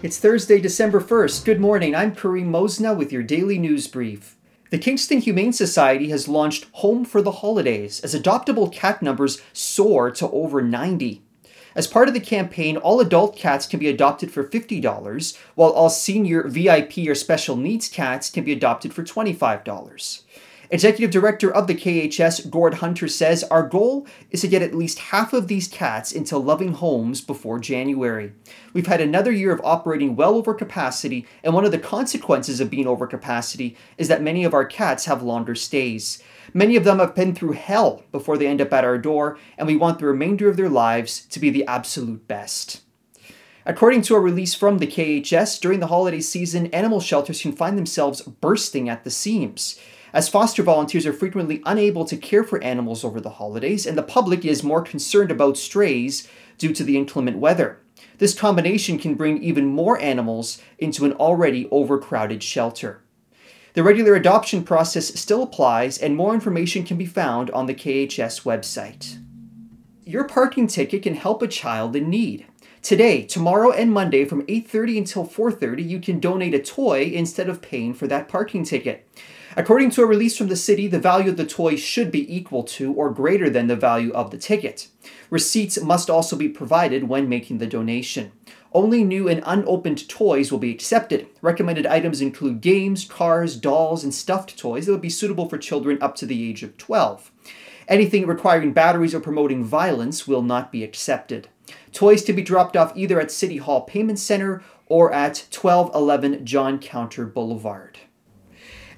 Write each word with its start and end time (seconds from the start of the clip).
It's 0.00 0.18
Thursday, 0.18 0.60
December 0.60 1.00
1st. 1.00 1.44
Good 1.44 1.60
morning. 1.60 1.92
I'm 1.92 2.14
Kareem 2.14 2.46
Mosna 2.46 2.96
with 2.96 3.10
your 3.10 3.24
daily 3.24 3.58
news 3.58 3.88
brief. 3.88 4.36
The 4.70 4.78
Kingston 4.78 5.18
Humane 5.18 5.52
Society 5.52 6.10
has 6.10 6.28
launched 6.28 6.68
Home 6.74 7.04
for 7.04 7.20
the 7.20 7.32
Holidays 7.32 8.00
as 8.02 8.14
adoptable 8.14 8.72
cat 8.72 9.02
numbers 9.02 9.42
soar 9.52 10.12
to 10.12 10.30
over 10.30 10.62
90. 10.62 11.20
As 11.74 11.88
part 11.88 12.06
of 12.06 12.14
the 12.14 12.20
campaign, 12.20 12.76
all 12.76 13.00
adult 13.00 13.36
cats 13.36 13.66
can 13.66 13.80
be 13.80 13.88
adopted 13.88 14.30
for 14.30 14.44
$50, 14.44 15.36
while 15.56 15.70
all 15.70 15.90
senior, 15.90 16.46
VIP, 16.46 16.98
or 17.08 17.16
special 17.16 17.56
needs 17.56 17.88
cats 17.88 18.30
can 18.30 18.44
be 18.44 18.52
adopted 18.52 18.94
for 18.94 19.02
$25. 19.02 20.22
Executive 20.70 21.10
Director 21.10 21.50
of 21.50 21.66
the 21.66 21.74
KHS, 21.74 22.50
Gord 22.50 22.74
Hunter, 22.74 23.08
says 23.08 23.42
our 23.44 23.62
goal 23.62 24.06
is 24.30 24.42
to 24.42 24.48
get 24.48 24.60
at 24.60 24.74
least 24.74 24.98
half 24.98 25.32
of 25.32 25.48
these 25.48 25.66
cats 25.66 26.12
into 26.12 26.36
loving 26.36 26.72
homes 26.72 27.22
before 27.22 27.58
January. 27.58 28.32
We've 28.74 28.86
had 28.86 29.00
another 29.00 29.32
year 29.32 29.50
of 29.50 29.62
operating 29.64 30.14
well 30.14 30.34
over 30.34 30.52
capacity, 30.52 31.26
and 31.42 31.54
one 31.54 31.64
of 31.64 31.72
the 31.72 31.78
consequences 31.78 32.60
of 32.60 32.68
being 32.68 32.86
over 32.86 33.06
capacity 33.06 33.78
is 33.96 34.08
that 34.08 34.20
many 34.20 34.44
of 34.44 34.52
our 34.52 34.66
cats 34.66 35.06
have 35.06 35.22
longer 35.22 35.54
stays. 35.54 36.22
Many 36.52 36.76
of 36.76 36.84
them 36.84 36.98
have 36.98 37.14
been 37.14 37.34
through 37.34 37.52
hell 37.52 38.02
before 38.12 38.36
they 38.36 38.46
end 38.46 38.60
up 38.60 38.72
at 38.74 38.84
our 38.84 38.98
door, 38.98 39.38
and 39.56 39.66
we 39.66 39.76
want 39.76 39.98
the 39.98 40.06
remainder 40.06 40.50
of 40.50 40.58
their 40.58 40.68
lives 40.68 41.24
to 41.30 41.40
be 41.40 41.48
the 41.48 41.66
absolute 41.66 42.28
best. 42.28 42.82
According 43.68 44.00
to 44.02 44.14
a 44.14 44.20
release 44.20 44.54
from 44.54 44.78
the 44.78 44.86
KHS, 44.86 45.60
during 45.60 45.80
the 45.80 45.88
holiday 45.88 46.22
season, 46.22 46.68
animal 46.68 47.00
shelters 47.00 47.42
can 47.42 47.52
find 47.52 47.76
themselves 47.76 48.22
bursting 48.22 48.88
at 48.88 49.04
the 49.04 49.10
seams 49.10 49.78
as 50.12 50.26
foster 50.26 50.62
volunteers 50.62 51.04
are 51.04 51.12
frequently 51.12 51.62
unable 51.66 52.06
to 52.06 52.16
care 52.16 52.42
for 52.42 52.62
animals 52.62 53.04
over 53.04 53.20
the 53.20 53.30
holidays, 53.30 53.84
and 53.84 53.98
the 53.98 54.02
public 54.02 54.42
is 54.42 54.62
more 54.62 54.80
concerned 54.80 55.30
about 55.30 55.58
strays 55.58 56.26
due 56.56 56.72
to 56.72 56.82
the 56.82 56.96
inclement 56.96 57.36
weather. 57.36 57.78
This 58.16 58.32
combination 58.32 58.98
can 58.98 59.16
bring 59.16 59.42
even 59.42 59.66
more 59.66 60.00
animals 60.00 60.62
into 60.78 61.04
an 61.04 61.12
already 61.12 61.68
overcrowded 61.70 62.42
shelter. 62.42 63.02
The 63.74 63.82
regular 63.82 64.14
adoption 64.14 64.64
process 64.64 65.08
still 65.20 65.42
applies, 65.42 65.98
and 65.98 66.16
more 66.16 66.32
information 66.32 66.84
can 66.84 66.96
be 66.96 67.06
found 67.06 67.50
on 67.50 67.66
the 67.66 67.74
KHS 67.74 68.44
website. 68.44 69.18
Your 70.04 70.24
parking 70.24 70.68
ticket 70.68 71.02
can 71.02 71.14
help 71.14 71.42
a 71.42 71.48
child 71.48 71.94
in 71.94 72.08
need. 72.08 72.46
Today, 72.88 73.20
tomorrow, 73.20 73.70
and 73.70 73.92
Monday 73.92 74.24
from 74.24 74.46
8:30 74.48 74.96
until 74.96 75.26
4:30, 75.26 75.82
you 75.82 76.00
can 76.00 76.20
donate 76.20 76.54
a 76.54 76.58
toy 76.58 77.02
instead 77.02 77.46
of 77.46 77.60
paying 77.60 77.92
for 77.92 78.06
that 78.06 78.28
parking 78.28 78.64
ticket. 78.64 79.06
According 79.58 79.90
to 79.90 80.02
a 80.02 80.06
release 80.06 80.38
from 80.38 80.48
the 80.48 80.56
city, 80.56 80.86
the 80.86 80.98
value 80.98 81.28
of 81.28 81.36
the 81.36 81.44
toy 81.44 81.76
should 81.76 82.10
be 82.10 82.34
equal 82.34 82.62
to 82.62 82.94
or 82.94 83.10
greater 83.10 83.50
than 83.50 83.66
the 83.66 83.76
value 83.76 84.10
of 84.12 84.30
the 84.30 84.38
ticket. 84.38 84.88
Receipts 85.28 85.78
must 85.82 86.08
also 86.08 86.34
be 86.34 86.48
provided 86.48 87.10
when 87.10 87.28
making 87.28 87.58
the 87.58 87.66
donation. 87.66 88.32
Only 88.72 89.04
new 89.04 89.28
and 89.28 89.42
unopened 89.44 90.08
toys 90.08 90.50
will 90.50 90.58
be 90.58 90.70
accepted. 90.70 91.26
Recommended 91.42 91.84
items 91.84 92.22
include 92.22 92.62
games, 92.62 93.04
cars, 93.04 93.56
dolls, 93.56 94.02
and 94.02 94.14
stuffed 94.14 94.58
toys 94.58 94.86
that 94.86 94.92
would 94.92 95.02
be 95.02 95.10
suitable 95.10 95.46
for 95.46 95.58
children 95.58 95.98
up 96.00 96.16
to 96.16 96.24
the 96.24 96.48
age 96.48 96.62
of 96.62 96.78
12. 96.78 97.30
Anything 97.86 98.26
requiring 98.26 98.72
batteries 98.72 99.14
or 99.14 99.20
promoting 99.20 99.62
violence 99.62 100.26
will 100.26 100.42
not 100.42 100.72
be 100.72 100.82
accepted. 100.82 101.48
Toys 101.92 102.22
to 102.24 102.32
be 102.32 102.42
dropped 102.42 102.76
off 102.76 102.96
either 102.96 103.20
at 103.20 103.30
City 103.30 103.58
Hall 103.58 103.82
Payment 103.82 104.18
Center 104.18 104.62
or 104.86 105.12
at 105.12 105.46
1211 105.52 106.44
John 106.44 106.78
Counter 106.78 107.26
Boulevard. 107.26 107.98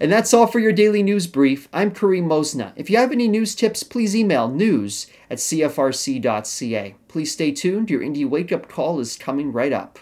And 0.01 0.11
that's 0.11 0.33
all 0.33 0.47
for 0.47 0.59
your 0.59 0.73
daily 0.73 1.03
news 1.03 1.27
brief. 1.27 1.69
I'm 1.75 1.91
Kareem 1.91 2.25
Mosna. 2.25 2.73
If 2.75 2.89
you 2.89 2.97
have 2.97 3.13
any 3.13 3.29
news 3.29 3.55
tips, 3.55 3.83
please 3.83 4.17
email 4.17 4.49
news 4.49 5.07
at 5.29 5.39
cfrc.ca. 5.39 6.95
Please 7.07 7.33
stay 7.33 7.53
tuned. 7.53 7.91
Your 7.91 8.01
Indie 8.01 8.29
Wake 8.29 8.51
Up 8.51 8.67
Call 8.67 8.99
is 8.99 9.19
coming 9.19 9.53
right 9.53 9.75
up. 9.75 9.99